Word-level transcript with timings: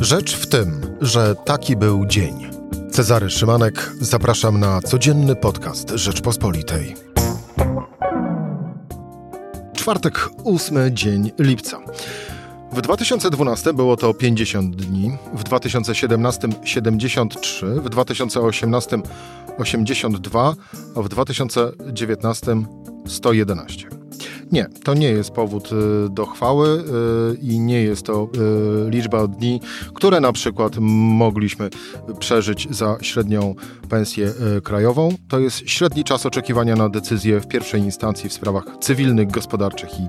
Rzecz 0.00 0.36
w 0.36 0.46
tym, 0.46 0.96
że 1.00 1.34
taki 1.34 1.76
był 1.76 2.06
dzień. 2.06 2.50
Cezary 2.90 3.30
Szymanek, 3.30 3.92
zapraszam 4.00 4.60
na 4.60 4.80
codzienny 4.80 5.36
podcast 5.36 5.90
Rzeczpospolitej. 5.90 6.94
Czwartek, 9.72 10.30
ósmy 10.44 10.92
dzień 10.92 11.30
lipca. 11.38 11.78
W 12.72 12.80
2012 12.80 13.72
było 13.72 13.96
to 13.96 14.14
50 14.14 14.76
dni, 14.76 15.18
w 15.34 15.44
2017 15.44 16.48
73, 16.64 17.66
w 17.66 17.88
2018 17.88 18.98
82, 19.58 20.54
a 20.96 21.02
w 21.02 21.08
2019 21.08 22.56
111. 23.06 23.99
Nie, 24.52 24.66
to 24.84 24.94
nie 24.94 25.08
jest 25.08 25.30
powód 25.30 25.70
y, 25.72 26.08
do 26.10 26.26
chwały 26.26 26.68
y, 26.68 27.36
i 27.42 27.60
nie 27.60 27.82
jest 27.82 28.06
to 28.06 28.28
y, 28.86 28.90
liczba 28.90 29.26
dni, 29.26 29.60
które 29.94 30.20
na 30.20 30.32
przykład 30.32 30.76
mogliśmy 30.80 31.70
przeżyć 32.18 32.68
za 32.70 32.96
średnią 33.00 33.54
pensję 33.88 34.32
krajową. 34.64 35.14
To 35.28 35.40
jest 35.40 35.68
średni 35.68 36.04
czas 36.04 36.26
oczekiwania 36.26 36.76
na 36.76 36.88
decyzję 36.88 37.40
w 37.40 37.48
pierwszej 37.48 37.80
instancji 37.80 38.30
w 38.30 38.32
sprawach 38.32 38.64
cywilnych, 38.80 39.30
gospodarczych 39.30 40.00
i 40.00 40.08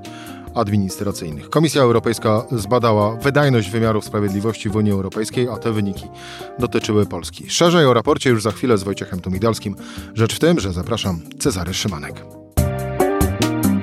administracyjnych. 0.55 1.49
Komisja 1.49 1.81
Europejska 1.81 2.45
zbadała 2.51 3.15
wydajność 3.15 3.69
wymiarów 3.69 4.05
sprawiedliwości 4.05 4.69
w 4.69 4.75
Unii 4.75 4.91
Europejskiej, 4.91 5.47
a 5.49 5.57
te 5.57 5.71
wyniki 5.71 6.05
dotyczyły 6.59 7.05
Polski. 7.05 7.49
Szerzej 7.49 7.85
o 7.85 7.93
raporcie 7.93 8.29
już 8.29 8.43
za 8.43 8.51
chwilę 8.51 8.77
z 8.77 8.83
Wojciechem 8.83 9.19
Tomidalskim. 9.19 9.75
Rzecz 10.13 10.35
w 10.35 10.39
tym, 10.39 10.59
że 10.59 10.73
zapraszam 10.73 11.19
Cezary 11.39 11.73
Szymanek. 11.73 12.40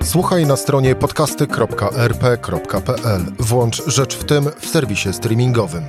Słuchaj 0.08 0.46
na 0.46 0.56
stronie 0.56 0.94
podcasty.rp.pl. 0.94 3.20
Włącz 3.38 3.82
Rzecz 3.86 4.16
w 4.16 4.24
tym 4.24 4.44
w 4.60 4.66
serwisie 4.66 5.12
streamingowym. 5.12 5.84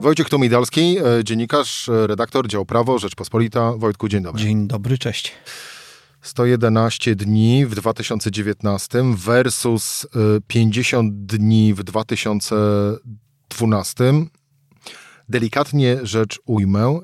Wojciech 0.00 0.28
Tomidalski, 0.28 0.96
e, 0.98 1.02
dziennikarz, 1.24 1.88
e, 1.88 2.06
redaktor, 2.06 2.48
dział 2.48 2.66
prawo, 2.66 2.98
Rzeczpospolita. 2.98 3.72
Wojtku, 3.72 4.08
dzień 4.08 4.22
dobry. 4.22 4.42
Dzień 4.42 4.66
dobry, 4.66 4.98
cześć. 4.98 5.32
111 6.22 7.16
dni 7.16 7.66
w 7.66 7.74
2019 7.74 9.16
versus 9.16 10.06
50 10.46 11.12
y, 11.12 11.16
dni 11.38 11.74
w 11.74 11.82
2012. 11.82 14.04
Delikatnie 15.28 15.98
rzecz 16.02 16.40
ujmę, 16.46 17.00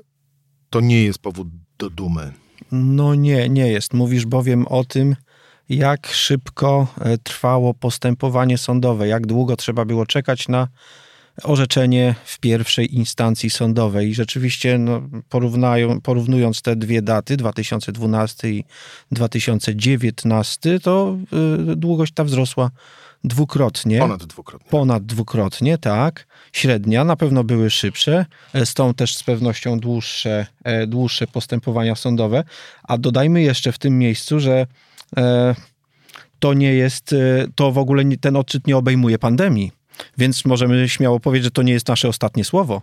to 0.71 0.81
nie 0.81 1.05
jest 1.05 1.19
powód 1.19 1.49
do 1.79 1.91
dumy. 1.91 2.46
No 2.73 3.15
nie, 3.15 3.49
nie 3.49 3.69
jest. 3.69 3.95
Mówisz 3.95 4.27
bowiem 4.27 4.67
o 4.67 4.85
tym, 4.85 5.17
jak 5.69 6.07
szybko 6.07 6.87
e, 7.01 7.19
trwało 7.19 7.75
postępowanie 7.75 8.59
sądowe, 8.59 9.09
jak 9.09 9.27
długo 9.27 9.57
trzeba 9.57 9.85
było 9.85 10.07
czekać 10.07 10.49
na 10.49 10.69
orzeczenie 11.43 12.15
w 12.25 12.39
pierwszej 12.39 12.97
instancji 12.97 13.51
sądowej. 13.51 14.09
I 14.09 14.15
rzeczywiście 14.15 14.79
no, 14.79 15.03
porównają, 15.29 16.01
porównując 16.01 16.63
te 16.63 16.77
dwie 16.77 17.03
daty, 17.03 17.37
2012 17.37 18.51
i 18.51 18.65
2019, 19.11 20.81
to 20.81 21.17
y, 21.73 21.77
długość 21.77 22.13
ta 22.13 22.25
wzrosła 22.25 22.71
dwukrotnie. 23.27 23.99
Ponad 23.99 24.25
dwukrotnie. 24.25 24.71
Ponad 24.71 25.07
dwukrotnie, 25.07 25.79
tak. 25.79 26.27
Średnia, 26.53 27.05
na 27.05 27.17
pewno 27.17 27.45
były 27.45 27.71
szybsze, 27.71 28.27
są 28.65 28.95
też 28.95 29.17
z 29.17 29.23
pewnością 29.23 29.81
dłuższe, 29.81 30.47
e, 30.65 30.87
dłuższe 30.87 31.27
postępowania 31.27 31.95
sądowe, 31.95 32.45
a 32.83 32.99
dodajmy 32.99 33.43
jeszcze 33.43 33.73
w 33.73 33.79
tym 33.79 33.99
miejscu, 33.99 34.41
że 34.41 34.67
e, 35.17 35.55
to 36.39 36.55
nie 36.55 36.75
jest, 36.75 37.13
e, 37.13 37.17
to 37.55 37.73
w 37.73 37.79
ogóle 37.79 38.05
ten 38.21 38.37
odczyt 38.37 38.67
nie 38.67 38.77
obejmuje 38.77 39.19
pandemii. 39.19 39.73
Więc 40.19 40.45
możemy 40.45 40.89
śmiało 40.89 41.21
powiedzieć, 41.21 41.45
że 41.45 41.51
to 41.51 41.63
nie 41.63 41.73
jest 41.73 41.89
nasze 41.89 42.09
ostatnie 42.09 42.45
słowo. 42.45 42.83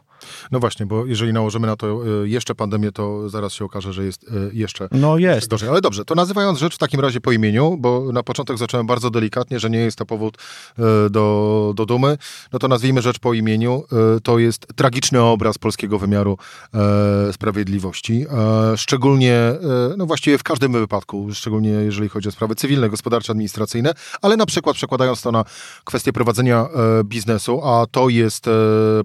No 0.51 0.59
właśnie, 0.59 0.85
bo 0.85 1.05
jeżeli 1.05 1.33
nałożymy 1.33 1.67
na 1.67 1.75
to 1.75 1.87
e, 1.87 2.27
jeszcze 2.27 2.55
pandemię, 2.55 2.91
to 2.91 3.29
zaraz 3.29 3.53
się 3.53 3.65
okaże, 3.65 3.93
że 3.93 4.03
jest 4.05 4.23
e, 4.23 4.29
jeszcze 4.53 4.87
no 4.91 5.17
jest. 5.17 5.47
gorzej. 5.47 5.69
Ale 5.69 5.81
dobrze, 5.81 6.05
to 6.05 6.15
nazywając 6.15 6.59
rzecz 6.59 6.75
w 6.75 6.77
takim 6.77 6.99
razie 6.99 7.21
po 7.21 7.31
imieniu, 7.31 7.77
bo 7.79 8.11
na 8.13 8.23
początek 8.23 8.57
zacząłem 8.57 8.87
bardzo 8.87 9.09
delikatnie, 9.09 9.59
że 9.59 9.69
nie 9.69 9.79
jest 9.79 9.97
to 9.97 10.05
powód 10.05 10.37
e, 10.79 11.09
do, 11.09 11.73
do 11.75 11.85
dumy, 11.85 12.17
no 12.53 12.59
to 12.59 12.67
nazwijmy 12.67 13.01
rzecz 13.01 13.19
po 13.19 13.33
imieniu. 13.33 13.83
To 14.23 14.39
jest 14.39 14.67
tragiczny 14.75 15.21
obraz 15.21 15.57
polskiego 15.57 15.99
wymiaru 15.99 16.37
sprawiedliwości. 17.31 18.25
Szczególnie, 18.75 19.53
no 19.97 20.05
właściwie 20.05 20.37
w 20.37 20.43
każdym 20.43 20.71
wypadku, 20.71 21.29
szczególnie 21.33 21.69
jeżeli 21.69 22.09
chodzi 22.09 22.29
o 22.29 22.31
sprawy 22.31 22.55
cywilne, 22.55 22.89
gospodarcze, 22.89 23.31
administracyjne, 23.31 23.93
ale 24.21 24.37
na 24.37 24.45
przykład 24.45 24.75
przekładając 24.75 25.21
to 25.21 25.31
na 25.31 25.45
kwestię 25.83 26.13
prowadzenia 26.13 26.67
biznesu, 27.03 27.61
a 27.63 27.85
to 27.91 28.09
jest 28.09 28.49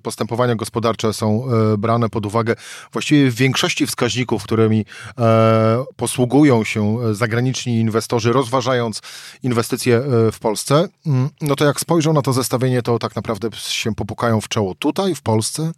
postępowania 0.03 0.55
gospodarcze 0.55 1.08
są 1.13 1.45
e, 1.47 1.77
brane 1.79 2.09
pod 2.09 2.27
uwagę 2.27 2.55
właściwie 2.93 3.31
w 3.31 3.35
większości 3.35 3.87
wskaźników, 3.87 4.45
którymi 4.45 4.85
e, 5.19 5.85
posługują 5.97 6.65
się 6.65 6.99
e, 7.01 7.15
zagraniczni 7.15 7.81
inwestorzy, 7.81 8.33
rozważając 8.33 9.01
inwestycje 9.43 10.03
w 10.33 10.39
Polsce, 10.41 10.89
mm, 11.07 11.29
no 11.41 11.57
to 11.57 11.65
jak 11.65 11.81
spojrzą 11.81 12.13
na 12.13 12.23
to 12.23 12.33
zestawienie, 12.33 12.83
to 12.83 12.99
tak 12.99 13.17
naprawdę 13.17 13.49
się 13.53 13.95
popukają 13.95 14.41
w 14.41 14.49
czoło 14.49 14.75
tutaj, 14.75 15.15
w 15.15 15.23
Polsce. 15.23 15.73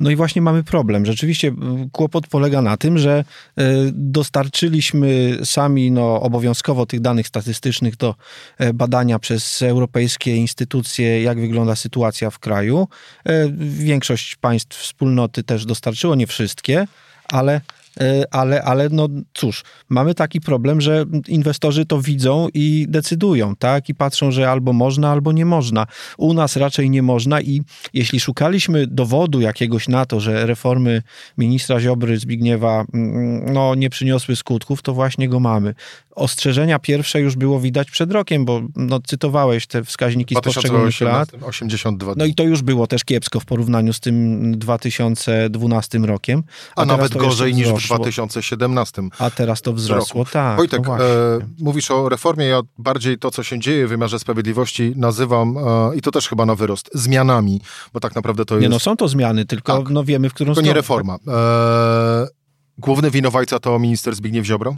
No 0.00 0.10
i 0.10 0.16
właśnie 0.16 0.42
mamy 0.42 0.64
problem. 0.64 1.06
Rzeczywiście 1.06 1.52
kłopot 1.92 2.26
polega 2.26 2.62
na 2.62 2.76
tym, 2.76 2.98
że 2.98 3.24
e, 3.56 3.64
dostarczyliśmy 3.92 5.38
sami 5.44 5.90
no, 5.90 6.20
obowiązkowo 6.20 6.86
tych 6.86 7.00
danych 7.00 7.28
statystycznych 7.28 7.96
do 7.96 8.14
e, 8.58 8.72
badania 8.72 9.18
przez 9.18 9.62
europejskie 9.62 10.36
instytucje, 10.36 11.22
jak 11.22 11.40
wygląda 11.40 11.76
sytuacja 11.76 12.30
w 12.30 12.38
kraju. 12.38 12.88
E, 13.26 13.48
większość 13.60 14.36
państw 14.36 14.78
wspólnoty 14.78 15.42
też 15.42 15.66
dostarczyło, 15.66 16.14
nie 16.14 16.26
wszystkie, 16.26 16.86
ale 17.24 17.60
ale, 18.30 18.62
ale 18.62 18.88
no 18.88 19.08
cóż, 19.34 19.64
mamy 19.88 20.14
taki 20.14 20.40
problem, 20.40 20.80
że 20.80 21.04
inwestorzy 21.28 21.86
to 21.86 22.00
widzą 22.00 22.48
i 22.54 22.86
decydują, 22.88 23.56
tak? 23.56 23.88
I 23.88 23.94
patrzą, 23.94 24.30
że 24.30 24.50
albo 24.50 24.72
można, 24.72 25.10
albo 25.10 25.32
nie 25.32 25.44
można. 25.44 25.86
U 26.18 26.34
nas 26.34 26.56
raczej 26.56 26.90
nie 26.90 27.02
można 27.02 27.40
i 27.40 27.62
jeśli 27.94 28.20
szukaliśmy 28.20 28.86
dowodu 28.86 29.40
jakiegoś 29.40 29.88
na 29.88 30.06
to, 30.06 30.20
że 30.20 30.46
reformy 30.46 31.02
ministra 31.38 31.80
Ziobry 31.80 32.18
Zbigniewa 32.18 32.84
mm, 32.94 33.52
no, 33.52 33.74
nie 33.74 33.90
przyniosły 33.90 34.36
skutków, 34.36 34.82
to 34.82 34.94
właśnie 34.94 35.28
go 35.28 35.40
mamy 35.40 35.74
ostrzeżenia 36.20 36.78
pierwsze 36.78 37.20
już 37.20 37.36
było 37.36 37.60
widać 37.60 37.90
przed 37.90 38.12
rokiem, 38.12 38.44
bo 38.44 38.62
no, 38.76 39.00
cytowałeś 39.00 39.66
te 39.66 39.84
wskaźniki 39.84 40.34
z 40.34 40.40
poszczególnych 40.40 41.00
lat. 41.00 41.28
82 41.42 42.12
No 42.16 42.24
i 42.24 42.34
to 42.34 42.42
już 42.42 42.62
było 42.62 42.86
też 42.86 43.04
kiepsko 43.04 43.40
w 43.40 43.44
porównaniu 43.44 43.92
z 43.92 44.00
tym 44.00 44.58
2012 44.58 45.98
rokiem. 45.98 46.42
A, 46.76 46.82
a 46.82 46.84
nawet 46.84 47.12
gorzej 47.16 47.54
niż 47.54 47.68
w 47.68 47.88
2017 47.98 49.02
A 49.18 49.30
teraz 49.30 49.62
to 49.62 49.72
wzrosło, 49.72 50.20
roku. 50.20 50.32
tak. 50.32 50.56
Wojtek, 50.56 50.86
no 50.86 51.04
e, 51.04 51.38
mówisz 51.58 51.90
o 51.90 52.08
reformie, 52.08 52.44
ja 52.44 52.60
bardziej 52.78 53.18
to, 53.18 53.30
co 53.30 53.42
się 53.42 53.58
dzieje 53.58 53.86
w 53.86 53.90
wymiarze 53.90 54.18
sprawiedliwości 54.18 54.92
nazywam, 54.96 55.56
e, 55.58 55.96
i 55.96 56.00
to 56.00 56.10
też 56.10 56.28
chyba 56.28 56.46
na 56.46 56.54
wyrost, 56.54 56.90
zmianami, 56.94 57.60
bo 57.92 58.00
tak 58.00 58.14
naprawdę 58.14 58.44
to 58.44 58.54
jest... 58.54 58.62
Nie 58.62 58.68
no, 58.68 58.78
są 58.78 58.96
to 58.96 59.08
zmiany, 59.08 59.44
tylko 59.44 59.78
tak. 59.78 59.90
no, 59.90 60.04
wiemy, 60.04 60.30
w 60.30 60.34
którą 60.34 60.54
stronę. 60.54 60.66
To 60.66 60.68
nie 60.68 60.74
reforma. 60.74 61.16
E, 61.28 62.26
główny 62.78 63.10
winowajca 63.10 63.58
to 63.58 63.78
minister 63.78 64.14
Zbigniew 64.14 64.46
Ziobro? 64.46 64.74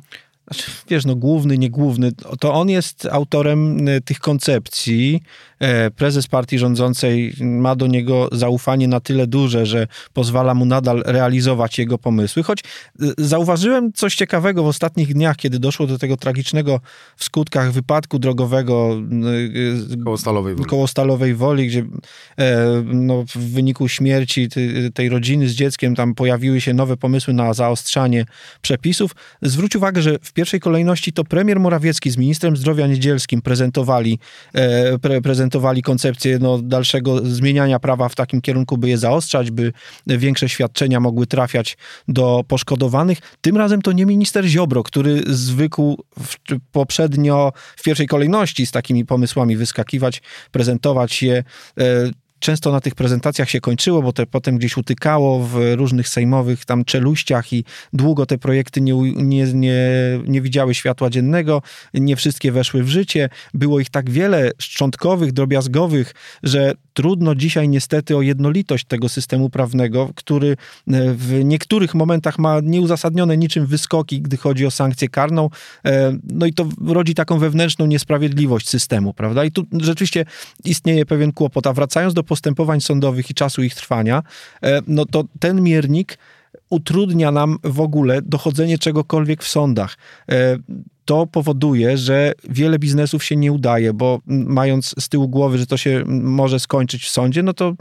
Znaczy, 0.53 0.71
wiesz, 0.89 1.05
no 1.05 1.17
główny, 1.17 1.59
nie 1.59 1.71
główny, 1.71 2.13
to 2.41 2.55
on 2.55 2.69
jest 2.69 3.09
autorem 3.11 3.89
y, 3.89 4.01
tych 4.01 4.19
koncepcji. 4.19 5.21
E, 5.63 5.91
prezes 5.91 6.27
partii 6.27 6.59
rządzącej 6.59 7.35
ma 7.41 7.77
do 7.77 7.87
niego 7.87 8.29
zaufanie 8.33 8.89
na 8.89 9.01
tyle 9.01 9.27
duże, 9.27 9.67
że 9.67 9.87
pozwala 10.13 10.55
mu 10.55 10.65
nadal 10.65 11.03
realizować 11.07 11.79
jego 11.79 11.99
pomysły. 11.99 12.43
Choć 12.43 12.61
y, 13.03 13.15
zauważyłem 13.19 13.93
coś 13.93 14.15
ciekawego 14.15 14.63
w 14.63 14.67
ostatnich 14.67 15.15
dniach, 15.15 15.37
kiedy 15.37 15.59
doszło 15.59 15.87
do 15.87 15.99
tego 15.99 16.17
tragicznego 16.17 16.81
w 17.17 17.25
skutkach 17.25 17.73
wypadku 17.73 18.19
drogowego 18.19 19.01
y, 19.93 20.05
koło 20.05 20.19
Stalowej 20.19 20.55
Woli, 20.55 20.69
koło 20.69 20.87
Stalowej 20.87 21.35
Woli 21.35 21.67
gdzie 21.67 21.85
e, 22.39 22.83
no, 22.85 23.25
w 23.35 23.39
wyniku 23.39 23.89
śmierci 23.89 24.49
tej 24.95 25.09
rodziny 25.09 25.49
z 25.49 25.53
dzieckiem 25.53 25.95
tam 25.95 26.15
pojawiły 26.15 26.61
się 26.61 26.75
nowe 26.75 26.97
pomysły 26.97 27.35
na 27.35 27.55
zaostrzanie 27.55 28.25
przepisów. 28.63 29.11
Zwróć 29.43 29.77
uwagę, 29.77 30.03
że 30.03 30.19
w 30.23 30.33
pierwszej 30.43 30.61
kolejności 30.61 31.13
to 31.13 31.25
premier 31.25 31.61
Morawiecki 31.61 32.11
z 32.11 32.17
ministrem 32.17 32.57
zdrowia 32.57 32.87
Niedzielskim 32.87 33.43
prezentowali, 33.43 34.19
e, 34.55 34.99
pre, 34.99 35.21
prezentowali 35.21 35.83
koncepcję 35.83 36.39
no, 36.39 36.59
dalszego 36.59 37.27
zmieniania 37.27 37.79
prawa 37.79 38.09
w 38.09 38.15
takim 38.15 38.41
kierunku, 38.41 38.79
by 38.79 38.89
je 38.89 38.99
zaostrzać, 38.99 39.51
by 39.51 39.73
większe 40.07 40.49
świadczenia 40.49 41.01
mogły 41.01 41.27
trafiać 41.27 41.77
do 42.09 42.45
poszkodowanych. 42.49 43.19
Tym 43.41 43.57
razem 43.57 43.83
to 43.83 43.93
nie 43.93 44.07
minister 44.07 44.45
Ziobro, 44.45 44.83
który 44.83 45.23
zwykł 45.27 46.05
w, 46.19 46.37
poprzednio 46.73 47.53
w 47.77 47.83
pierwszej 47.83 48.07
kolejności 48.07 48.67
z 48.67 48.71
takimi 48.71 49.05
pomysłami 49.05 49.57
wyskakiwać, 49.57 50.23
prezentować 50.51 51.23
je. 51.23 51.45
Często 52.43 52.73
na 52.73 52.81
tych 52.81 52.95
prezentacjach 52.95 53.51
się 53.51 53.61
kończyło, 53.61 54.03
bo 54.03 54.13
to 54.13 54.27
potem 54.27 54.59
gdzieś 54.59 54.77
utykało 54.77 55.39
w 55.39 55.59
różnych 55.77 56.09
sejmowych 56.09 56.65
tam 56.65 56.85
czeluściach 56.85 57.53
i 57.53 57.65
długo 57.93 58.27
te 58.27 58.39
projekty 58.39 58.81
nie, 58.81 58.95
nie, 59.17 59.45
nie, 59.53 59.81
nie 60.27 60.41
widziały 60.41 60.75
światła 60.75 61.11
dziennego, 61.11 61.63
nie 61.95 62.17
wszystkie 62.17 62.53
weszły 62.53 62.83
w 62.83 62.89
życie. 62.89 63.29
Było 63.55 63.81
ich 63.81 63.91
tak 63.91 64.11
wiele 64.11 64.51
szczątkowych, 64.59 65.33
drobiazgowych, 65.33 66.15
że 66.43 66.75
trudno 66.95 67.35
dzisiaj 67.35 67.69
niestety 67.69 68.17
o 68.17 68.23
jednolitość 68.23 68.85
tego 68.85 69.09
systemu 69.09 69.51
prawnego, 69.51 70.11
który 70.15 70.51
e, 70.51 70.57
w 71.15 71.41
niektórych 71.45 71.95
momentach 71.95 72.39
ma 72.39 72.61
nieuzasadnione 72.63 73.37
niczym 73.37 73.67
wyskoki, 73.67 74.23
gdy 74.23 74.37
chodzi 74.37 74.67
o 74.67 74.71
sankcję 74.71 75.09
karną. 75.09 75.51
E, 75.85 76.19
no 76.25 76.47
i 76.47 76.53
to 76.53 76.69
rodzi 76.87 77.15
taką 77.15 77.39
wewnętrzną 77.39 77.87
niesprawiedliwość 77.87 78.69
systemu, 78.69 79.15
prawda? 79.15 79.45
I 79.45 79.51
tu 79.51 79.65
rzeczywiście 79.81 80.25
istnieje 80.65 81.07
pewien 81.07 81.33
kłopot. 81.33 81.67
A 81.67 81.73
wracając 81.73 82.15
do 82.15 82.25
postępowań 82.33 82.81
sądowych 82.81 83.31
i 83.31 83.35
czasu 83.35 83.63
ich 83.63 83.75
trwania, 83.75 84.23
e, 84.63 84.81
no 84.87 85.07
to 85.07 85.25
ten 85.41 85.63
miernik 85.63 86.19
utrudnia 86.71 87.31
nam 87.31 87.59
w 87.65 87.81
ogóle 87.81 88.23
dochodzenie 88.23 88.79
czegokolwiek 88.79 89.43
w 89.43 89.49
sądach 89.49 89.97
to 91.05 91.27
powoduje, 91.27 91.99
że 91.99 92.33
wiele 92.49 92.79
biznesów 92.79 93.25
się 93.25 93.37
nie 93.37 93.53
udaje, 93.53 93.93
bo 93.93 94.21
mając 94.27 94.95
z 94.99 95.09
tyłu 95.09 95.29
głowy, 95.29 95.59
że 95.59 95.67
to 95.67 95.77
się 95.77 96.05
może 96.07 96.61
skończyć 96.61 97.05
w 97.05 97.09
sądzie, 97.09 97.43
no 97.43 97.53
to 97.53 97.75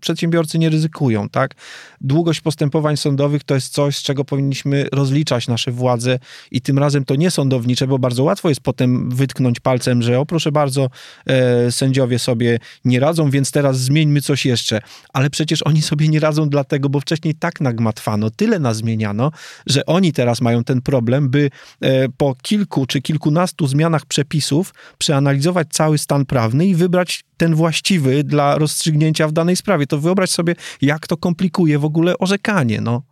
przedsiębiorcy 0.00 0.58
nie 0.58 0.68
ryzykują, 0.68 1.28
tak? 1.28 1.54
Długość 2.00 2.40
postępowań 2.40 2.96
sądowych 2.96 3.44
to 3.44 3.54
jest 3.54 3.72
coś, 3.72 3.96
z 3.96 4.02
czego 4.02 4.24
powinniśmy 4.24 4.86
rozliczać 4.92 5.48
nasze 5.48 5.72
władze 5.72 6.18
i 6.50 6.60
tym 6.60 6.78
razem 6.78 7.04
to 7.04 7.14
nie 7.14 7.30
sądownicze, 7.30 7.86
bo 7.86 7.98
bardzo 7.98 8.24
łatwo 8.24 8.48
jest 8.48 8.60
potem 8.60 9.10
wytknąć 9.10 9.60
palcem, 9.60 10.02
że 10.02 10.20
o 10.20 10.26
proszę 10.26 10.52
bardzo, 10.52 10.90
e, 11.26 11.72
sędziowie 11.72 12.18
sobie 12.18 12.58
nie 12.84 13.00
radzą, 13.00 13.30
więc 13.30 13.50
teraz 13.50 13.80
zmieńmy 13.80 14.20
coś 14.20 14.46
jeszcze. 14.46 14.80
Ale 15.12 15.30
przecież 15.30 15.62
oni 15.62 15.82
sobie 15.82 16.08
nie 16.08 16.20
radzą 16.20 16.48
dlatego, 16.48 16.88
bo 16.88 17.00
wcześniej 17.00 17.34
tak 17.34 17.60
nagmatwano, 17.60 18.30
tyle 18.30 18.58
nazmieniano, 18.58 19.30
że 19.66 19.86
oni 19.86 20.12
teraz 20.12 20.40
mają 20.40 20.64
ten 20.64 20.82
problem, 20.82 21.30
by 21.30 21.50
e, 21.80 22.08
po 22.08 22.34
kilku 22.42 22.49
czy 22.88 23.02
kilkunastu 23.02 23.66
zmianach 23.66 24.06
przepisów 24.06 24.74
przeanalizować 24.98 25.68
cały 25.70 25.98
stan 25.98 26.26
prawny 26.26 26.66
i 26.66 26.74
wybrać 26.74 27.24
ten 27.36 27.54
właściwy 27.54 28.24
dla 28.24 28.58
rozstrzygnięcia 28.58 29.28
w 29.28 29.32
danej 29.32 29.56
sprawie. 29.56 29.86
To 29.86 29.98
wyobraź 29.98 30.30
sobie, 30.30 30.54
jak 30.80 31.06
to 31.06 31.16
komplikuje 31.16 31.78
w 31.78 31.84
ogóle 31.84 32.18
orzekanie. 32.18 32.80
No. 32.80 33.02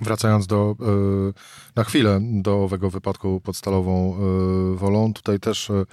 Wracając 0.00 0.46
do, 0.46 0.76
e, 0.80 0.84
na 1.76 1.84
chwilę 1.84 2.20
do 2.22 2.64
owego 2.64 2.90
wypadku 2.90 3.40
pod 3.40 3.56
Stalową 3.56 4.14
e, 4.14 4.76
Wolą, 4.76 5.12
tutaj 5.12 5.40
też 5.40 5.70
e, 5.70 5.84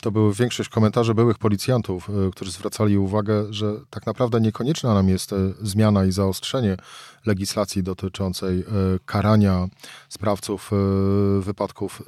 to 0.00 0.10
były 0.10 0.34
większość 0.34 0.68
komentarzy 0.68 1.14
byłych 1.14 1.38
policjantów, 1.38 2.10
którzy 2.32 2.50
zwracali 2.50 2.98
uwagę, 2.98 3.52
że 3.52 3.72
tak 3.90 4.06
naprawdę 4.06 4.40
niekonieczna 4.40 4.94
nam 4.94 5.08
jest 5.08 5.34
zmiana 5.62 6.04
i 6.04 6.12
zaostrzenie 6.12 6.76
legislacji 7.26 7.82
dotyczącej 7.82 8.60
e, 8.60 8.64
karania 9.06 9.68
sprawców 10.08 10.70
e, 10.72 11.40
wypadków 11.40 12.02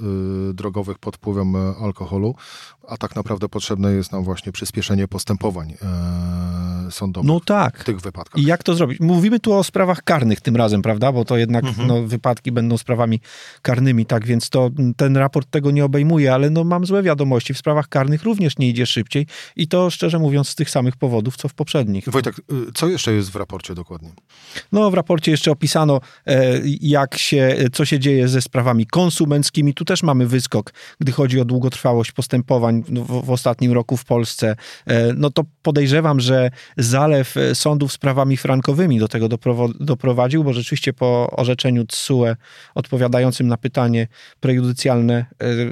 e, 0.50 0.54
drogowych 0.54 0.98
pod 0.98 1.16
wpływem 1.16 1.56
alkoholu, 1.56 2.34
a 2.88 2.96
tak 2.96 3.16
naprawdę 3.16 3.48
potrzebne 3.48 3.92
jest 3.92 4.12
nam 4.12 4.24
właśnie 4.24 4.52
przyspieszenie 4.52 5.08
postępowań 5.08 5.74
sądowych 6.90 7.28
no 7.28 7.40
tak. 7.40 7.78
w 7.78 7.84
tych 7.84 8.00
wypadkach. 8.00 8.42
I 8.42 8.46
jak 8.46 8.62
to 8.62 8.74
zrobić? 8.74 9.00
Mówimy 9.00 9.40
tu 9.40 9.52
o 9.52 9.64
sprawach 9.64 10.02
karnych 10.02 10.40
tym 10.40 10.56
razem, 10.56 10.82
prawda? 10.82 11.12
Bo 11.12 11.24
to 11.24 11.36
jednak 11.36 11.64
mhm. 11.64 11.88
no, 11.88 12.02
wypadki 12.02 12.52
będą 12.52 12.78
sprawami 12.78 13.20
karnymi, 13.62 14.06
tak 14.06 14.26
więc 14.26 14.50
to 14.50 14.70
ten 14.96 15.16
raport 15.16 15.50
tego 15.50 15.70
nie 15.70 15.84
obejmuje, 15.84 16.34
ale 16.34 16.50
no, 16.50 16.64
mam 16.64 16.86
złe 16.86 17.02
wiadomości. 17.02 17.54
W 17.54 17.58
sprawach 17.58 17.88
karnych 17.88 18.22
również 18.22 18.58
nie 18.58 18.68
idzie 18.68 18.86
szybciej 18.86 19.26
i 19.56 19.68
to 19.68 19.90
szczerze 19.90 20.18
mówiąc 20.18 20.48
z 20.48 20.54
tych 20.54 20.70
samych 20.70 20.96
powodów, 20.96 21.36
co 21.36 21.48
w 21.48 21.54
poprzednich. 21.54 22.08
Wojtek, 22.08 22.38
y, 22.38 22.72
co 22.74 22.88
jeszcze 22.88 23.12
jest 23.12 23.30
w 23.30 23.36
raporcie 23.36 23.74
dokładnie? 23.74 24.12
No 24.72 24.90
w 24.90 24.94
raporcie 24.94 25.05
raporcie 25.06 25.30
jeszcze 25.30 25.50
opisano, 25.50 26.00
e, 26.26 26.60
jak 26.80 27.18
się, 27.18 27.56
co 27.72 27.84
się 27.84 27.98
dzieje 27.98 28.28
ze 28.28 28.42
sprawami 28.42 28.86
konsumenckimi. 28.86 29.74
Tu 29.74 29.84
też 29.84 30.02
mamy 30.02 30.26
wyskok, 30.26 30.72
gdy 31.00 31.12
chodzi 31.12 31.40
o 31.40 31.44
długotrwałość 31.44 32.12
postępowań 32.12 32.82
w, 32.82 33.26
w 33.26 33.30
ostatnim 33.30 33.72
roku 33.72 33.96
w 33.96 34.04
Polsce. 34.04 34.56
E, 34.86 35.12
no 35.12 35.30
to 35.30 35.42
podejrzewam, 35.62 36.20
że 36.20 36.50
zalew 36.76 37.36
e, 37.36 37.54
sądów 37.54 37.92
sprawami 37.92 38.36
frankowymi 38.36 38.98
do 38.98 39.08
tego 39.08 39.28
doprowadził, 39.80 40.44
bo 40.44 40.52
rzeczywiście 40.52 40.92
po 40.92 41.30
orzeczeniu 41.30 41.84
TSUE 41.84 42.36
odpowiadającym 42.74 43.48
na 43.48 43.56
pytanie 43.56 44.08
prejudycjalne, 44.40 45.26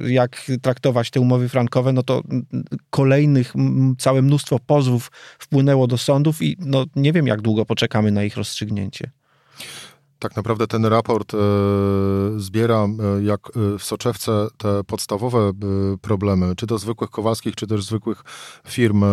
jak 0.07 0.51
traktować 0.63 1.11
te 1.11 1.21
umowy 1.21 1.49
frankowe, 1.49 1.93
no 1.93 2.03
to 2.03 2.23
kolejnych 2.91 3.55
całe 3.99 4.23
mnóstwo 4.23 4.59
pozwów 4.59 5.11
wpłynęło 5.39 5.87
do 5.87 5.99
sądów 5.99 6.43
i 6.43 6.57
no 6.61 6.85
nie 6.97 7.13
wiem, 7.13 7.27
jak 7.27 7.43
długo 7.43 7.65
poczekamy 7.65 8.11
na 8.11 8.25
ich 8.25 8.37
rozstrzygnięcie. 8.37 9.11
Tak 10.25 10.37
naprawdę 10.37 10.67
ten 10.67 10.85
raport 10.85 11.35
e, 11.35 11.38
zbiera 12.37 12.85
e, 12.85 13.23
jak 13.23 13.41
e, 13.49 13.79
w 13.79 13.85
soczewce 13.85 14.47
te 14.56 14.85
podstawowe 14.85 15.53
problemy, 16.00 16.56
czy 16.56 16.67
to 16.67 16.79
zwykłych 16.79 17.11
Kowalskich, 17.11 17.56
czy 17.56 17.67
też 17.67 17.85
zwykłych 17.85 18.25
firm, 18.69 19.05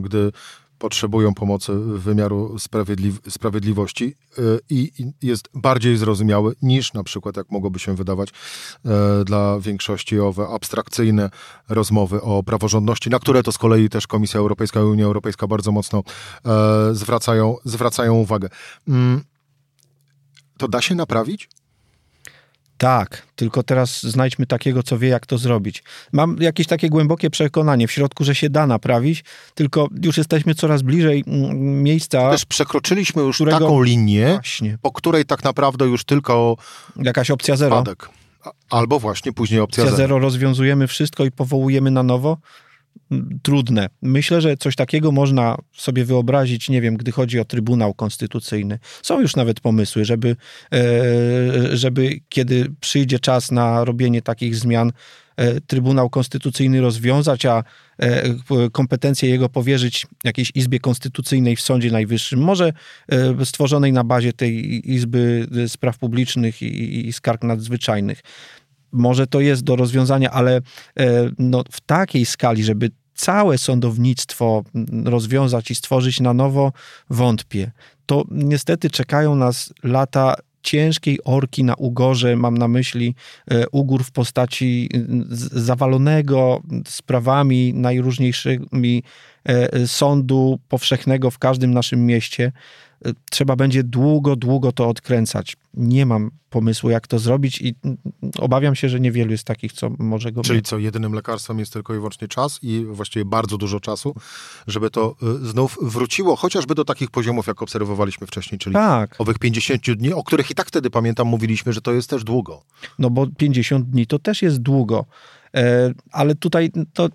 gdy 0.00 0.32
potrzebują 0.78 1.34
pomocy 1.34 1.72
wymiaru 1.76 2.58
sprawiedli 2.58 3.12
sprawiedliwości 3.28 4.16
i 4.70 4.92
jest 5.22 5.48
bardziej 5.54 5.96
zrozumiały 5.96 6.54
niż 6.62 6.92
na 6.92 7.02
przykład, 7.02 7.36
jak 7.36 7.50
mogłoby 7.50 7.78
się 7.78 7.94
wydawać, 7.94 8.28
dla 9.24 9.60
większości 9.60 10.20
owe 10.20 10.48
abstrakcyjne 10.48 11.30
rozmowy 11.68 12.22
o 12.22 12.42
praworządności, 12.42 13.10
na 13.10 13.18
które 13.18 13.42
to 13.42 13.52
z 13.52 13.58
kolei 13.58 13.88
też 13.88 14.06
Komisja 14.06 14.40
Europejska 14.40 14.80
i 14.80 14.84
Unia 14.84 15.04
Europejska 15.04 15.46
bardzo 15.46 15.72
mocno 15.72 16.02
zwracają, 16.92 17.56
zwracają 17.64 18.14
uwagę. 18.14 18.48
Mm, 18.88 19.20
to 20.60 20.68
da 20.68 20.80
się 20.82 20.94
naprawić? 20.94 21.48
Tak, 22.78 23.26
tylko 23.36 23.62
teraz 23.62 24.02
znajdźmy 24.02 24.46
takiego, 24.46 24.82
co 24.82 24.98
wie, 24.98 25.08
jak 25.08 25.26
to 25.26 25.38
zrobić. 25.38 25.82
Mam 26.12 26.36
jakieś 26.40 26.66
takie 26.66 26.88
głębokie 26.88 27.30
przekonanie 27.30 27.88
w 27.88 27.92
środku, 27.92 28.24
że 28.24 28.34
się 28.34 28.50
da 28.50 28.66
naprawić, 28.66 29.24
tylko 29.54 29.88
już 30.02 30.16
jesteśmy 30.18 30.54
coraz 30.54 30.82
bliżej 30.82 31.24
mm, 31.26 31.82
miejsca. 31.82 32.30
Też 32.30 32.44
przekroczyliśmy 32.44 33.22
już 33.22 33.36
którego... 33.36 33.58
taką 33.58 33.82
linię, 33.82 34.30
właśnie. 34.32 34.78
po 34.82 34.92
której 34.92 35.24
tak 35.24 35.44
naprawdę 35.44 35.86
już 35.86 36.04
tylko. 36.04 36.56
Jakaś 36.96 37.30
opcja 37.30 37.56
zero. 37.56 37.76
Spadek. 37.76 38.08
Albo 38.70 38.98
właśnie 38.98 39.32
później 39.32 39.60
opcja, 39.60 39.84
opcja 39.84 39.96
zero. 39.96 40.08
zero. 40.08 40.18
Rozwiązujemy 40.18 40.86
wszystko 40.86 41.24
i 41.24 41.30
powołujemy 41.30 41.90
na 41.90 42.02
nowo 42.02 42.36
trudne. 43.42 43.88
Myślę, 44.02 44.40
że 44.40 44.56
coś 44.56 44.76
takiego 44.76 45.12
można 45.12 45.56
sobie 45.72 46.04
wyobrazić, 46.04 46.68
nie 46.68 46.80
wiem, 46.80 46.96
gdy 46.96 47.12
chodzi 47.12 47.40
o 47.40 47.44
Trybunał 47.44 47.94
Konstytucyjny. 47.94 48.78
Są 49.02 49.20
już 49.20 49.36
nawet 49.36 49.60
pomysły, 49.60 50.04
żeby, 50.04 50.36
e, 50.72 51.76
żeby 51.76 52.20
kiedy 52.28 52.66
przyjdzie 52.80 53.18
czas 53.18 53.50
na 53.50 53.84
robienie 53.84 54.22
takich 54.22 54.56
zmian, 54.56 54.92
e, 55.36 55.60
Trybunał 55.60 56.10
Konstytucyjny 56.10 56.80
rozwiązać, 56.80 57.46
a 57.46 57.64
e, 57.98 58.22
kompetencje 58.72 59.30
jego 59.30 59.48
powierzyć 59.48 60.06
jakiejś 60.24 60.52
Izbie 60.54 60.80
Konstytucyjnej 60.80 61.56
w 61.56 61.60
Sądzie 61.60 61.90
Najwyższym, 61.90 62.40
może 62.40 62.72
stworzonej 63.44 63.92
na 63.92 64.04
bazie 64.04 64.32
tej 64.32 64.90
Izby 64.92 65.48
Spraw 65.68 65.98
Publicznych 65.98 66.62
i 66.62 67.12
Skarg 67.12 67.42
Nadzwyczajnych 67.42 68.22
może 68.92 69.26
to 69.26 69.40
jest 69.40 69.62
do 69.62 69.76
rozwiązania, 69.76 70.30
ale 70.30 70.60
no, 71.38 71.64
w 71.70 71.80
takiej 71.80 72.26
skali, 72.26 72.64
żeby 72.64 72.90
całe 73.14 73.58
sądownictwo 73.58 74.64
rozwiązać 75.04 75.70
i 75.70 75.74
stworzyć 75.74 76.20
na 76.20 76.34
nowo, 76.34 76.72
wątpię. 77.10 77.70
To 78.06 78.24
niestety 78.30 78.90
czekają 78.90 79.34
nas 79.34 79.72
lata 79.82 80.34
ciężkiej 80.62 81.18
orki 81.24 81.64
na 81.64 81.74
ugorze, 81.74 82.36
mam 82.36 82.58
na 82.58 82.68
myśli 82.68 83.14
e, 83.50 83.68
ugór 83.68 84.04
w 84.04 84.10
postaci 84.10 84.88
zawalonego 85.52 86.62
sprawami 86.86 87.74
najróżniejszymi 87.74 89.02
e, 89.44 89.86
sądu 89.86 90.58
powszechnego 90.68 91.30
w 91.30 91.38
każdym 91.38 91.74
naszym 91.74 92.06
mieście 92.06 92.52
trzeba 93.30 93.56
będzie 93.56 93.84
długo, 93.84 94.36
długo 94.36 94.72
to 94.72 94.88
odkręcać. 94.88 95.56
Nie 95.74 96.06
mam 96.06 96.30
pomysłu, 96.50 96.90
jak 96.90 97.06
to 97.06 97.18
zrobić 97.18 97.60
i 97.60 97.74
obawiam 98.38 98.74
się, 98.74 98.88
że 98.88 99.00
niewielu 99.00 99.30
jest 99.30 99.44
takich, 99.44 99.72
co 99.72 99.90
może 99.98 100.32
go... 100.32 100.42
Czyli 100.42 100.62
co, 100.62 100.78
jedynym 100.78 101.12
lekarstwem 101.12 101.58
jest 101.58 101.72
tylko 101.72 101.94
i 101.94 101.96
wyłącznie 101.96 102.28
czas 102.28 102.58
i 102.62 102.84
właściwie 102.84 103.24
bardzo 103.24 103.58
dużo 103.58 103.80
czasu, 103.80 104.14
żeby 104.66 104.90
to 104.90 105.16
y, 105.42 105.48
znów 105.48 105.78
wróciło, 105.82 106.36
chociażby 106.36 106.74
do 106.74 106.84
takich 106.84 107.10
poziomów, 107.10 107.46
jak 107.46 107.62
obserwowaliśmy 107.62 108.26
wcześniej, 108.26 108.58
czyli 108.58 108.74
tak. 108.74 109.20
owych 109.20 109.38
50 109.38 109.90
dni, 109.90 110.12
o 110.12 110.24
których 110.24 110.50
i 110.50 110.54
tak 110.54 110.68
wtedy, 110.68 110.90
pamiętam, 110.90 111.26
mówiliśmy, 111.26 111.72
że 111.72 111.80
to 111.80 111.92
jest 111.92 112.10
też 112.10 112.24
długo. 112.24 112.62
No 112.98 113.10
bo 113.10 113.26
50 113.26 113.86
dni 113.86 114.06
to 114.06 114.18
też 114.18 114.42
jest 114.42 114.58
długo. 114.58 115.04
E, 115.56 115.92
ale 116.12 116.34
tutaj 116.34 116.70
to 116.92 117.08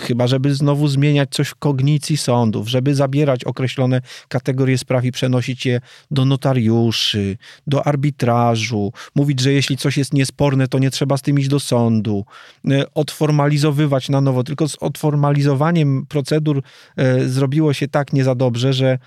chyba, 0.00 0.26
żeby 0.26 0.54
znowu 0.54 0.88
zmieniać 0.88 1.28
coś 1.30 1.48
w 1.48 1.54
kognicji 1.54 2.16
sądów, 2.16 2.68
żeby 2.68 2.94
zabierać 2.94 3.44
określone 3.44 4.00
kategorie 4.28 4.78
spraw 4.78 5.04
i 5.04 5.12
przenosić 5.12 5.66
je 5.66 5.80
do 6.10 6.24
notariuszy, 6.24 7.36
do 7.66 7.86
arbitrażu, 7.86 8.92
mówić, 9.14 9.40
że 9.40 9.52
jeśli 9.52 9.76
coś 9.76 9.96
jest 9.96 10.14
niesporne, 10.14 10.68
to 10.68 10.78
nie 10.78 10.90
trzeba 10.90 11.16
z 11.16 11.22
tym 11.22 11.38
iść 11.38 11.48
do 11.48 11.60
sądu, 11.60 12.24
e, 12.70 12.94
odformalizowywać 12.94 14.08
na 14.08 14.20
nowo. 14.20 14.44
Tylko 14.44 14.68
z 14.68 14.76
odformalizowaniem 14.76 16.06
procedur 16.06 16.62
e, 16.96 17.28
zrobiło 17.28 17.72
się 17.72 17.88
tak 17.88 18.12
nie 18.12 18.24
za 18.24 18.34
dobrze, 18.34 18.72
że 18.72 18.98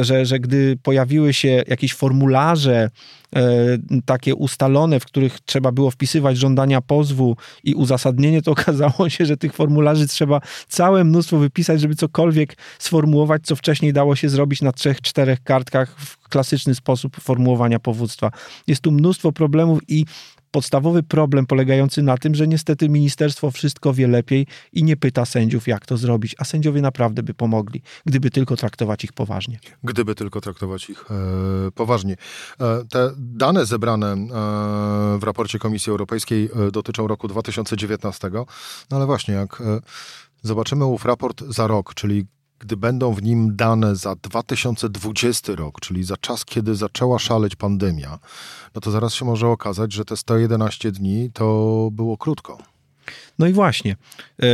że, 0.00 0.26
że 0.26 0.40
gdy 0.40 0.78
pojawiły 0.82 1.32
się 1.32 1.64
jakieś 1.66 1.94
formularze 1.94 2.90
e, 3.36 3.42
takie 4.04 4.34
ustalone, 4.34 5.00
w 5.00 5.04
których 5.04 5.40
trzeba 5.40 5.72
było 5.72 5.90
wpisywać 5.90 6.38
żądania 6.38 6.80
pozwu 6.80 7.36
i 7.64 7.74
uzasadnienie, 7.74 8.42
to 8.42 8.50
okazało 8.56 9.08
się, 9.08 9.26
że 9.26 9.36
tych 9.36 9.52
formularzy 9.52 10.08
trzeba 10.08 10.40
całe 10.68 11.04
mnóstwo 11.04 11.38
wypisać, 11.38 11.80
żeby 11.80 11.94
cokolwiek 11.94 12.56
sformułować, 12.78 13.42
co 13.44 13.56
wcześniej 13.56 13.92
dało 13.92 14.16
się 14.16 14.28
zrobić 14.28 14.62
na 14.62 14.72
trzech, 14.72 15.00
czterech 15.00 15.42
kartkach 15.42 15.96
w 15.98 16.28
klasyczny 16.28 16.74
sposób 16.74 17.16
formułowania 17.20 17.78
powództwa. 17.78 18.30
Jest 18.66 18.82
tu 18.82 18.92
mnóstwo 18.92 19.32
problemów 19.32 19.80
i 19.88 20.04
podstawowy 20.50 21.02
problem 21.02 21.46
polegający 21.46 22.02
na 22.02 22.18
tym, 22.18 22.34
że 22.34 22.48
niestety 22.48 22.88
ministerstwo 22.88 23.50
wszystko 23.50 23.94
wie 23.94 24.08
lepiej 24.08 24.46
i 24.72 24.84
nie 24.84 24.96
pyta 24.96 25.24
sędziów, 25.24 25.68
jak 25.68 25.86
to 25.86 25.96
zrobić, 25.96 26.34
a 26.38 26.44
sędziowie 26.44 26.80
naprawdę 26.80 27.22
by 27.22 27.34
pomogli, 27.34 27.82
gdyby 28.06 28.30
tylko 28.30 28.56
traktować 28.56 29.04
ich 29.04 29.12
poważnie. 29.12 29.58
Gdyby 29.84 30.14
tylko 30.14 30.40
traktować 30.40 30.90
ich 30.90 31.04
e, 31.10 31.70
poważnie. 31.70 32.16
E, 32.60 32.84
te 32.90 33.10
dane 33.16 33.66
zebrane 33.66 34.12
e, 34.12 34.16
w 35.18 35.22
raporcie 35.22 35.58
Komisji 35.58 35.90
Europejskiej 35.90 36.50
e, 36.68 36.70
dotyczą 36.70 37.06
roku 37.06 37.28
2019, 37.28 38.30
no 38.90 38.96
ale 38.96 39.06
właśnie 39.06 39.34
jak 39.34 39.60
e, 39.60 39.80
zobaczymy 40.42 40.84
ów 40.84 41.04
raport 41.04 41.42
za 41.48 41.66
rok, 41.66 41.94
czyli 41.94 42.26
gdy 42.58 42.76
będą 42.76 43.12
w 43.12 43.22
nim 43.22 43.56
dane 43.56 43.96
za 43.96 44.14
2020 44.14 45.54
rok, 45.54 45.80
czyli 45.80 46.04
za 46.04 46.16
czas, 46.16 46.44
kiedy 46.44 46.74
zaczęła 46.74 47.18
szaleć 47.18 47.56
pandemia, 47.56 48.18
no 48.74 48.80
to 48.80 48.90
zaraz 48.90 49.14
się 49.14 49.24
może 49.24 49.48
okazać, 49.48 49.92
że 49.92 50.04
te 50.04 50.16
111 50.16 50.92
dni 50.92 51.30
to 51.32 51.88
było 51.92 52.16
krótko. 52.16 52.58
No 53.38 53.46
i 53.46 53.52
właśnie. 53.52 53.96
E, 54.42 54.46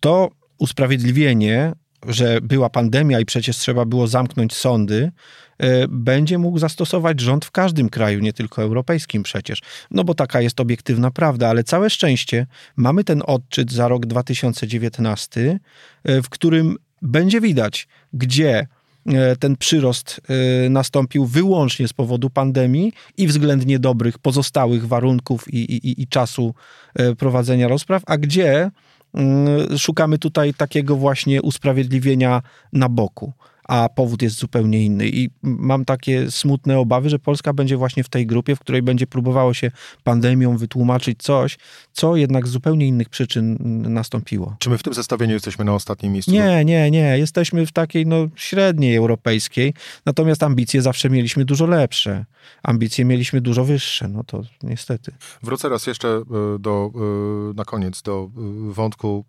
to 0.00 0.30
usprawiedliwienie, 0.58 1.72
że 2.06 2.40
była 2.40 2.70
pandemia 2.70 3.20
i 3.20 3.24
przecież 3.24 3.56
trzeba 3.56 3.84
było 3.84 4.06
zamknąć 4.06 4.54
sądy, 4.54 5.12
e, 5.58 5.88
będzie 5.88 6.38
mógł 6.38 6.58
zastosować 6.58 7.20
rząd 7.20 7.44
w 7.44 7.50
każdym 7.50 7.88
kraju, 7.88 8.20
nie 8.20 8.32
tylko 8.32 8.62
europejskim 8.62 9.22
przecież. 9.22 9.62
No 9.90 10.04
bo 10.04 10.14
taka 10.14 10.40
jest 10.40 10.60
obiektywna 10.60 11.10
prawda, 11.10 11.48
ale 11.48 11.64
całe 11.64 11.90
szczęście 11.90 12.46
mamy 12.76 13.04
ten 13.04 13.22
odczyt 13.26 13.72
za 13.72 13.88
rok 13.88 14.06
2019, 14.06 15.60
e, 16.04 16.22
w 16.22 16.28
którym 16.28 16.76
będzie 17.02 17.40
widać, 17.40 17.88
gdzie 18.12 18.66
e, 19.06 19.36
ten 19.36 19.56
przyrost 19.56 20.20
e, 20.66 20.70
nastąpił 20.70 21.26
wyłącznie 21.26 21.88
z 21.88 21.92
powodu 21.92 22.30
pandemii 22.30 22.92
i 23.16 23.26
względnie 23.26 23.78
dobrych 23.78 24.18
pozostałych 24.18 24.86
warunków 24.86 25.54
i, 25.54 25.56
i, 25.56 26.02
i 26.02 26.08
czasu 26.08 26.54
e, 26.94 27.14
prowadzenia 27.14 27.68
rozpraw, 27.68 28.02
a 28.06 28.16
gdzie 28.16 28.70
mm, 29.14 29.78
szukamy 29.78 30.18
tutaj 30.18 30.54
takiego 30.54 30.96
właśnie 30.96 31.42
usprawiedliwienia 31.42 32.42
na 32.72 32.88
boku 32.88 33.32
a 33.70 33.88
powód 33.88 34.22
jest 34.22 34.36
zupełnie 34.36 34.84
inny. 34.84 35.08
I 35.08 35.30
mam 35.42 35.84
takie 35.84 36.30
smutne 36.30 36.78
obawy, 36.78 37.10
że 37.10 37.18
Polska 37.18 37.52
będzie 37.52 37.76
właśnie 37.76 38.04
w 38.04 38.08
tej 38.08 38.26
grupie, 38.26 38.56
w 38.56 38.58
której 38.58 38.82
będzie 38.82 39.06
próbowało 39.06 39.54
się 39.54 39.70
pandemią 40.04 40.56
wytłumaczyć 40.56 41.18
coś, 41.22 41.58
co 41.92 42.16
jednak 42.16 42.48
z 42.48 42.50
zupełnie 42.50 42.86
innych 42.86 43.08
przyczyn 43.08 43.56
nastąpiło. 43.92 44.56
Czy 44.58 44.70
my 44.70 44.78
w 44.78 44.82
tym 44.82 44.94
zestawieniu 44.94 45.32
jesteśmy 45.32 45.64
na 45.64 45.74
ostatnim 45.74 46.12
miejscu? 46.12 46.30
Nie, 46.30 46.64
nie, 46.64 46.90
nie. 46.90 47.18
Jesteśmy 47.18 47.66
w 47.66 47.72
takiej 47.72 48.06
no, 48.06 48.28
średniej 48.36 48.96
europejskiej, 48.96 49.74
natomiast 50.06 50.42
ambicje 50.42 50.82
zawsze 50.82 51.10
mieliśmy 51.10 51.44
dużo 51.44 51.66
lepsze. 51.66 52.24
Ambicje 52.62 53.04
mieliśmy 53.04 53.40
dużo 53.40 53.64
wyższe, 53.64 54.08
no 54.08 54.24
to 54.24 54.42
niestety. 54.62 55.12
Wrócę 55.42 55.68
raz 55.68 55.86
jeszcze 55.86 56.08
e, 56.08 56.22
do, 56.58 56.90
e, 56.94 57.54
na 57.54 57.64
koniec 57.64 58.02
do 58.02 58.30
e, 58.36 58.72
wątku 58.72 59.24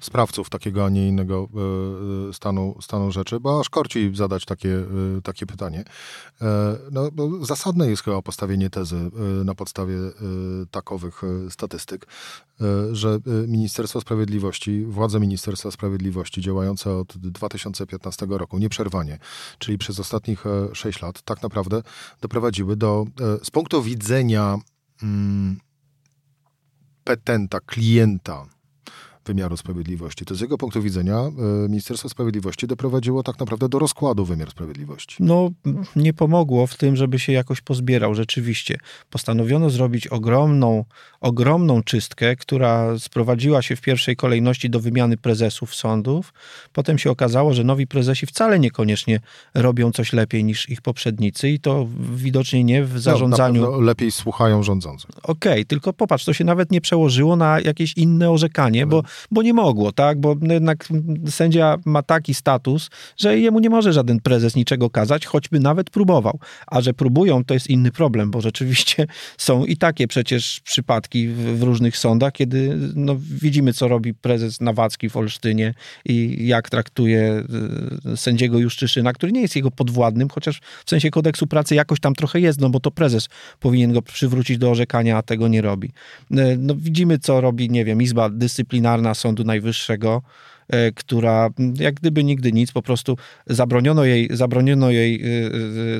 sprawców 0.00 0.50
takiego, 0.50 0.84
a 0.84 0.88
nie 0.88 1.08
innego 1.08 1.48
stanu, 2.32 2.76
stanu 2.80 3.12
rzeczy, 3.12 3.40
bo 3.40 3.60
aż 3.60 3.68
korci 3.84 4.10
zadać 4.14 4.44
takie, 4.44 4.84
takie 5.22 5.46
pytanie. 5.46 5.84
No, 6.90 7.10
zasadne 7.42 7.90
jest 7.90 8.02
chyba 8.02 8.22
postawienie 8.22 8.70
tezy 8.70 9.10
na 9.44 9.54
podstawie 9.54 9.94
takowych 10.70 11.22
statystyk, 11.50 12.06
że 12.92 13.18
Ministerstwo 13.48 14.00
Sprawiedliwości, 14.00 14.84
władze 14.84 15.20
Ministerstwa 15.20 15.70
Sprawiedliwości 15.70 16.40
działające 16.40 16.90
od 16.96 17.18
2015 17.18 18.26
roku 18.28 18.58
nieprzerwanie, 18.58 19.18
czyli 19.58 19.78
przez 19.78 20.00
ostatnich 20.00 20.44
6 20.72 21.02
lat, 21.02 21.22
tak 21.22 21.42
naprawdę 21.42 21.82
doprowadziły 22.20 22.76
do, 22.76 23.06
z 23.42 23.50
punktu 23.50 23.82
widzenia 23.82 24.58
mm, 25.02 25.56
petenta, 27.04 27.60
klienta, 27.60 28.46
wymiaru 29.26 29.56
sprawiedliwości. 29.56 30.24
To 30.24 30.34
z 30.34 30.40
jego 30.40 30.58
punktu 30.58 30.82
widzenia 30.82 31.16
e, 31.18 31.32
Ministerstwo 31.68 32.08
Sprawiedliwości 32.08 32.66
doprowadziło 32.66 33.22
tak 33.22 33.38
naprawdę 33.38 33.68
do 33.68 33.78
rozkładu 33.78 34.24
wymiaru 34.24 34.50
sprawiedliwości. 34.50 35.16
No, 35.20 35.50
nie 35.96 36.12
pomogło 36.12 36.66
w 36.66 36.76
tym, 36.76 36.96
żeby 36.96 37.18
się 37.18 37.32
jakoś 37.32 37.60
pozbierał 37.60 38.14
rzeczywiście. 38.14 38.78
Postanowiono 39.10 39.70
zrobić 39.70 40.06
ogromną, 40.06 40.84
ogromną 41.20 41.82
czystkę, 41.82 42.36
która 42.36 42.98
sprowadziła 42.98 43.62
się 43.62 43.76
w 43.76 43.80
pierwszej 43.80 44.16
kolejności 44.16 44.70
do 44.70 44.80
wymiany 44.80 45.16
prezesów 45.16 45.74
sądów. 45.74 46.32
Potem 46.72 46.98
się 46.98 47.10
okazało, 47.10 47.54
że 47.54 47.64
nowi 47.64 47.86
prezesi 47.86 48.26
wcale 48.26 48.58
niekoniecznie 48.58 49.20
robią 49.54 49.92
coś 49.92 50.12
lepiej 50.12 50.44
niż 50.44 50.68
ich 50.68 50.82
poprzednicy 50.82 51.48
i 51.48 51.60
to 51.60 51.86
widocznie 52.14 52.64
nie 52.64 52.84
w 52.84 52.94
no, 52.94 53.00
zarządzaniu. 53.00 53.62
No, 53.62 53.80
lepiej 53.80 54.10
słuchają 54.10 54.62
rządzących. 54.62 55.10
Okej, 55.22 55.52
okay, 55.52 55.64
tylko 55.64 55.92
popatrz, 55.92 56.24
to 56.24 56.32
się 56.32 56.44
nawet 56.44 56.70
nie 56.70 56.80
przełożyło 56.80 57.36
na 57.36 57.60
jakieś 57.60 57.92
inne 57.96 58.30
orzekanie, 58.30 58.86
bo 58.86 59.02
bo 59.30 59.42
nie 59.42 59.54
mogło, 59.54 59.92
tak? 59.92 60.20
Bo 60.20 60.36
jednak 60.42 60.88
sędzia 61.30 61.76
ma 61.84 62.02
taki 62.02 62.34
status, 62.34 62.90
że 63.16 63.38
jemu 63.38 63.60
nie 63.60 63.70
może 63.70 63.92
żaden 63.92 64.20
prezes 64.20 64.56
niczego 64.56 64.90
kazać, 64.90 65.26
choćby 65.26 65.60
nawet 65.60 65.90
próbował. 65.90 66.38
A 66.66 66.80
że 66.80 66.94
próbują, 66.94 67.44
to 67.44 67.54
jest 67.54 67.70
inny 67.70 67.90
problem, 67.90 68.30
bo 68.30 68.40
rzeczywiście 68.40 69.06
są 69.38 69.64
i 69.64 69.76
takie 69.76 70.08
przecież 70.08 70.60
przypadki 70.60 71.28
w, 71.28 71.58
w 71.58 71.62
różnych 71.62 71.96
sądach, 71.96 72.32
kiedy 72.32 72.78
no, 72.94 73.16
widzimy, 73.18 73.72
co 73.72 73.88
robi 73.88 74.14
prezes 74.14 74.60
Nawacki 74.60 75.08
w 75.10 75.16
Olsztynie 75.16 75.74
i 76.04 76.46
jak 76.46 76.70
traktuje 76.70 77.44
y, 78.12 78.16
sędziego 78.16 78.58
Juszczyszyna, 78.58 79.12
który 79.12 79.32
nie 79.32 79.40
jest 79.40 79.56
jego 79.56 79.70
podwładnym, 79.70 80.28
chociaż 80.28 80.60
w 80.84 80.90
sensie 80.90 81.10
kodeksu 81.10 81.46
pracy 81.46 81.74
jakoś 81.74 82.00
tam 82.00 82.14
trochę 82.14 82.40
jest, 82.40 82.60
no 82.60 82.70
bo 82.70 82.80
to 82.80 82.90
prezes 82.90 83.28
powinien 83.60 83.92
go 83.92 84.02
przywrócić 84.02 84.58
do 84.58 84.70
orzekania, 84.70 85.18
a 85.18 85.22
tego 85.22 85.48
nie 85.48 85.62
robi. 85.62 85.88
Y, 86.30 86.56
no, 86.58 86.74
widzimy, 86.78 87.18
co 87.18 87.40
robi, 87.40 87.70
nie 87.70 87.84
wiem, 87.84 88.02
Izba 88.02 88.30
Dyscyplinarna 88.30 89.03
Sądu 89.12 89.44
Najwyższego, 89.44 90.22
e, 90.68 90.92
która 90.92 91.48
jak 91.78 91.94
gdyby 91.94 92.24
nigdy 92.24 92.52
nic, 92.52 92.72
po 92.72 92.82
prostu 92.82 93.16
zabroniono 93.46 94.04
jej, 94.04 94.28
zabroniono 94.30 94.90
jej 94.90 95.22
e, 95.22 95.26
e, 95.26 95.50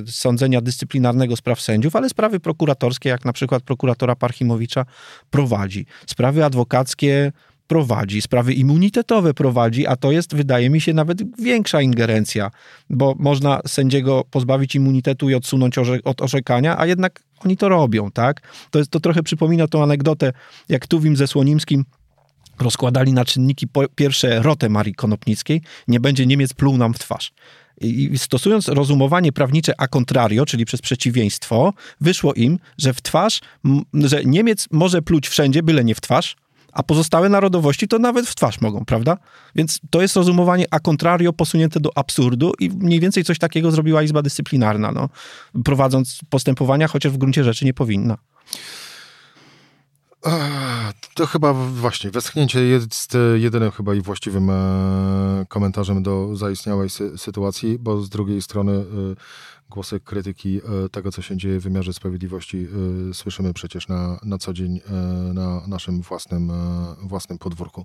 sądzenia 0.07 0.61
dyscyplinarnego 0.61 1.37
spraw 1.37 1.61
sędziów, 1.61 1.97
ale 1.97 2.09
sprawy 2.09 2.41
prokuratorskie, 2.41 3.09
jak 3.09 3.25
na 3.25 3.33
przykład 3.33 3.63
prokuratora 3.63 4.17
Parchimowicza, 4.17 4.85
prowadzi. 5.31 5.87
Sprawy 6.07 6.45
adwokackie 6.45 7.33
prowadzi, 7.67 8.23
sprawy 8.23 8.53
immunitetowe 8.55 9.35
prowadzi, 9.35 9.87
a 9.87 9.97
to 9.97 10.13
jest, 10.13 10.35
wydaje 10.35 10.71
mi 10.71 10.81
się, 10.81 10.93
nawet 10.93 11.41
większa 11.43 11.81
ingerencja, 11.81 12.51
bo 12.91 13.15
można 13.19 13.61
sędziego 13.67 14.25
pozbawić 14.31 14.75
immunitetu 14.75 15.31
i 15.31 15.35
odsunąć 15.35 15.79
od 16.05 16.23
orzekania, 16.23 16.79
a 16.79 16.87
jednak 16.87 17.23
oni 17.45 17.57
to 17.57 17.69
robią, 17.69 18.11
tak? 18.11 18.41
To, 18.71 18.79
jest, 18.79 18.91
to 18.91 19.01
trochę 19.01 19.23
przypomina 19.23 19.69
tą 19.69 19.83
anegdotę, 19.83 20.33
jak 20.69 20.87
Tuwim 20.87 21.17
ze 21.17 21.27
Słonimskim 21.27 21.85
rozkładali 22.59 23.13
na 23.13 23.25
czynniki 23.25 23.67
pierwsze 23.95 24.43
rotę 24.43 24.69
Marii 24.69 24.95
Konopnickiej, 24.95 25.63
nie 25.89 26.01
będzie 26.01 26.27
Niemiec 26.27 26.55
pluł 26.55 26.77
nam 26.77 26.95
w 26.95 26.99
twarz. 26.99 27.33
I 27.81 28.19
stosując 28.19 28.69
rozumowanie 28.69 29.33
prawnicze 29.33 29.73
a 29.79 29.89
contrario, 29.89 30.47
czyli 30.47 30.65
przez 30.65 30.83
przeciwieństwo, 30.83 31.73
wyszło 32.01 32.35
im, 32.35 32.59
że 32.79 32.95
w 32.95 33.03
twarz, 33.03 33.41
że 33.95 34.25
Niemiec 34.25 34.69
może 34.71 35.03
pluć 35.03 35.29
wszędzie, 35.29 35.63
byle 35.63 35.85
nie 35.85 35.95
w 35.95 36.01
twarz, 36.01 36.37
a 36.73 36.83
pozostałe 36.83 37.29
narodowości 37.29 37.89
to 37.89 37.99
nawet 37.99 38.27
w 38.27 38.35
twarz 38.35 38.61
mogą, 38.61 38.85
prawda? 38.85 39.19
Więc 39.55 39.81
to 39.91 40.03
jest 40.03 40.17
rozumowanie 40.17 40.67
a 40.71 40.81
contrario 40.81 41.33
posunięte 41.33 41.81
do 41.81 41.99
absurdu 41.99 42.53
i 42.61 42.71
mniej 42.71 43.01
więcej 43.01 43.25
coś 43.25 43.39
takiego 43.39 43.71
zrobiła 43.71 44.03
Izba 44.03 44.23
Dyscyplinarna, 44.23 44.93
no, 44.93 45.09
prowadząc 45.65 46.21
postępowania, 46.31 46.89
chociaż 46.89 47.13
w 47.13 47.19
gruncie 47.19 47.45
rzeczy 47.45 47.65
nie 47.65 47.75
powinna. 47.75 48.19
To 51.15 51.27
chyba 51.27 51.53
właśnie, 51.53 52.11
westchnięcie 52.11 52.61
jest 52.65 53.17
jedynym 53.35 53.71
chyba 53.71 53.95
i 53.95 54.01
właściwym 54.01 54.51
e, 54.51 55.47
komentarzem 55.49 56.03
do 56.03 56.37
zaistniałej 56.37 56.89
sytuacji, 57.17 57.79
bo 57.79 58.01
z 58.01 58.09
drugiej 58.09 58.43
strony 58.43 58.73
e, 58.73 58.85
głosy 59.71 60.01
krytyki 60.01 60.59
e, 60.59 60.89
tego, 60.89 61.13
co 61.13 61.23
się 61.23 61.37
dzieje 61.37 61.61
w 61.61 61.63
wymiarze 61.63 61.93
sprawiedliwości 61.93 62.67
słyszymy 63.13 63.55
przecież 63.55 63.89
na, 63.89 64.19
na 64.25 64.39
co 64.39 64.53
dzień 64.53 64.81
na 65.35 65.67
naszym 65.67 66.03
własnym, 66.03 66.53
własnym 67.03 67.39
podwórku. 67.39 67.85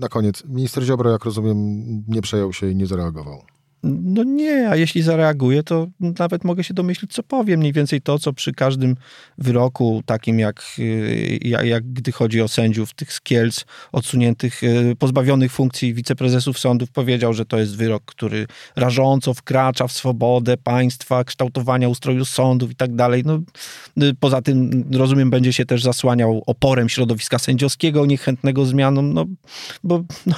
Na 0.00 0.08
koniec, 0.08 0.44
minister 0.44 0.84
Ziobro, 0.84 1.10
jak 1.10 1.24
rozumiem, 1.24 1.56
nie 2.08 2.22
przejął 2.22 2.52
się 2.52 2.70
i 2.70 2.76
nie 2.76 2.86
zareagował. 2.86 3.42
No 3.82 4.24
nie, 4.24 4.68
a 4.70 4.76
jeśli 4.76 5.02
zareaguję, 5.02 5.62
to 5.62 5.86
nawet 6.00 6.44
mogę 6.44 6.64
się 6.64 6.74
domyślić, 6.74 7.12
co 7.12 7.22
powiem. 7.22 7.60
Mniej 7.60 7.72
więcej 7.72 8.00
to, 8.00 8.18
co 8.18 8.32
przy 8.32 8.52
każdym 8.52 8.96
wyroku, 9.38 10.02
takim 10.06 10.38
jak, 10.38 10.62
y, 10.78 11.38
jak, 11.42 11.64
jak 11.64 11.92
gdy 11.92 12.12
chodzi 12.12 12.40
o 12.40 12.48
sędziów, 12.48 12.94
tych 12.94 13.12
z 13.12 13.20
Kielc, 13.20 13.64
odsuniętych, 13.92 14.62
y, 14.62 14.96
pozbawionych 14.98 15.52
funkcji 15.52 15.94
wiceprezesów 15.94 16.58
sądów, 16.58 16.90
powiedział, 16.90 17.32
że 17.32 17.46
to 17.46 17.58
jest 17.58 17.76
wyrok, 17.76 18.02
który 18.04 18.46
rażąco 18.76 19.34
wkracza 19.34 19.86
w 19.86 19.92
swobodę 19.92 20.56
państwa, 20.56 21.24
kształtowania 21.24 21.88
ustroju 21.88 22.24
sądów 22.24 22.70
i 22.70 22.76
tak 22.76 22.94
dalej. 22.94 23.22
No, 23.26 23.40
y, 24.02 24.14
poza 24.20 24.42
tym, 24.42 24.84
rozumiem, 24.92 25.30
będzie 25.30 25.52
się 25.52 25.66
też 25.66 25.82
zasłaniał 25.82 26.42
oporem 26.46 26.88
środowiska 26.88 27.38
sędziowskiego, 27.38 28.06
niechętnego 28.06 28.64
zmianom, 28.64 29.12
no, 29.14 29.26
bo 29.84 30.04
no, 30.26 30.34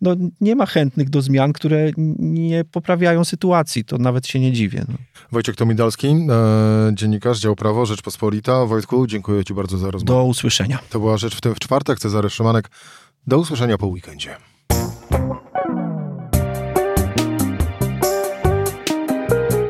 no, 0.00 0.16
nie 0.40 0.56
ma 0.56 0.66
chętnych 0.66 1.10
do 1.10 1.22
zmian, 1.22 1.52
które 1.52 1.90
nie 2.18 2.64
po 2.64 2.85
poprawiają 2.86 3.24
sytuacji, 3.24 3.84
to 3.84 3.98
nawet 3.98 4.26
się 4.26 4.40
nie 4.40 4.52
dziwię. 4.52 4.84
No. 4.88 4.94
Wojciech 5.32 5.56
Tomidalski, 5.56 6.06
e, 6.06 6.94
dziennikarz, 6.94 7.38
dział 7.38 7.56
prawo, 7.56 7.86
Rzeczpospolita. 7.86 8.66
Wojtku, 8.66 9.06
dziękuję 9.06 9.44
Ci 9.44 9.54
bardzo 9.54 9.78
za 9.78 9.90
rozmowę. 9.90 10.18
Do 10.18 10.24
usłyszenia. 10.24 10.78
To 10.90 11.00
była 11.00 11.16
Rzecz 11.16 11.36
w 11.36 11.40
tym 11.40 11.54
w 11.54 11.58
czwartek. 11.58 11.98
Cezary 11.98 12.30
Szymanek. 12.30 12.70
Do 13.26 13.38
usłyszenia 13.38 13.78
po 13.78 13.86
weekendzie. 13.86 14.36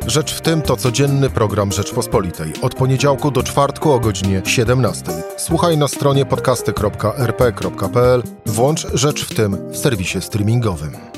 Rzecz 0.07 0.35
w 0.35 0.41
tym 0.41 0.63
to 0.63 0.77
codzienny 0.77 1.31
program 1.31 1.73
Rzeczpospolitej. 1.73 2.53
Od 2.63 2.75
poniedziałku 2.75 3.31
do 3.31 3.43
czwartku 3.43 3.93
o 3.93 4.01
godzinie 4.01 4.43
17. 4.45 5.13
Słuchaj 5.37 5.79
na 5.79 5.89
stronie 5.89 6.27
podcasty.rp.pl. 6.27 8.23
Włącz 8.47 8.87
Rzecz 8.95 9.25
w 9.25 9.35
tym 9.35 9.57
w 9.71 9.77
serwisie 9.77 10.21
streamingowym. 10.21 11.16